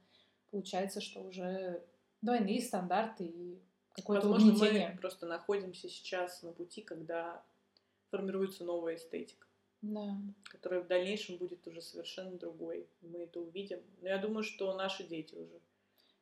[0.51, 1.85] получается, что уже
[2.21, 3.63] двойные стандарты и
[3.95, 4.91] какое-то Возможно, угнетение.
[4.95, 7.43] мы просто находимся сейчас на пути, когда
[8.11, 9.47] формируется новая эстетика,
[9.83, 10.17] Да.
[10.45, 12.89] которая в дальнейшем будет уже совершенно другой.
[13.01, 13.81] Мы это увидим.
[14.01, 15.61] Но я думаю, что наши дети уже.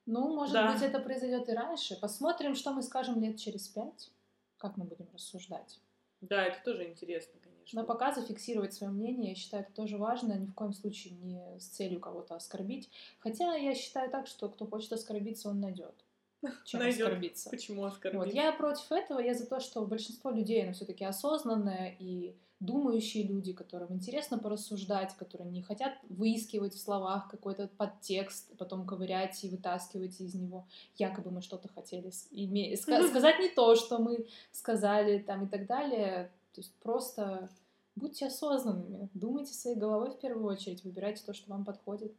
[0.06, 0.72] Ну, может Да.
[0.72, 1.96] быть, это произойдет и раньше.
[2.00, 4.10] Посмотрим, что мы скажем лет через пять.
[4.56, 5.78] Как мы будем рассуждать.
[6.20, 7.80] Да, это тоже интересно, конечно.
[7.80, 11.58] Но пока зафиксировать свое мнение, я считаю, это тоже важно, ни в коем случае не
[11.58, 12.90] с целью кого-то оскорбить.
[13.20, 15.94] Хотя я считаю так, что кто хочет оскорбиться, он найдет.
[16.64, 17.06] Чем Найдёт.
[17.08, 17.50] оскорбиться.
[17.50, 18.18] Почему оскорбить?
[18.18, 18.32] Вот.
[18.34, 23.52] Я против этого, я за то, что большинство людей, оно все-таки осознанное и думающие люди,
[23.54, 30.20] которым интересно порассуждать, которые не хотят выискивать в словах какой-то подтекст, потом ковырять и вытаскивать
[30.20, 30.66] из него.
[30.96, 32.10] Якобы мы что-то хотели
[32.76, 36.30] сказать не то, что мы сказали там и так далее.
[36.52, 37.48] То есть просто
[37.96, 42.14] будьте осознанными, думайте своей головой в первую очередь, выбирайте то, что вам подходит.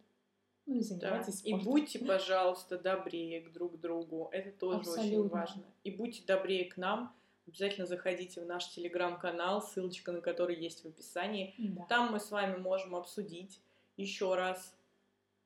[0.65, 0.85] Ну и Да.
[0.85, 1.71] занимайтесь И спортом.
[1.71, 4.29] будьте, пожалуйста, добрее к друг другу.
[4.31, 5.39] Это тоже очень Абсолютно.
[5.39, 5.63] важно.
[5.83, 7.13] И будьте добрее к нам.
[7.47, 11.53] Обязательно заходите в наш телеграм-канал, ссылочка на который есть в описании.
[11.57, 11.85] Да.
[11.89, 13.59] Там мы с вами можем обсудить
[13.97, 14.75] еще раз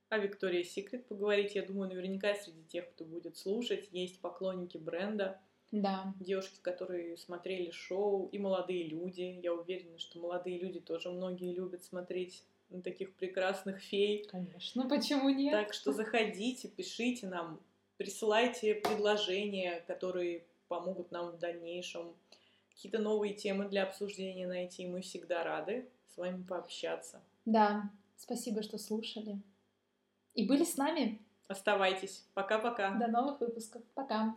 [0.10, 1.56] о Виктории Секрет поговорить.
[1.56, 5.40] Я думаю, наверняка среди тех, кто будет слушать, есть поклонники бренда,
[5.72, 6.14] Да.
[6.20, 9.40] девушки, которые смотрели шоу, и молодые люди.
[9.42, 14.26] Я уверена, что молодые люди тоже многие любят смотреть на таких прекрасных фей.
[14.26, 15.52] Конечно, почему нет?
[15.54, 17.60] Так что заходите, пишите нам,
[17.98, 22.16] присылайте предложения, которые помогут нам в дальнейшем
[22.70, 24.86] какие-то новые темы для обсуждения найти.
[24.86, 27.22] Мы всегда рады с вами пообщаться.
[27.46, 29.42] Да, спасибо, что слушали.
[30.34, 31.22] И были с нами.
[31.48, 32.26] Оставайтесь.
[32.34, 32.96] Пока-пока.
[32.96, 33.84] До новых выпусков.
[33.94, 34.36] Пока.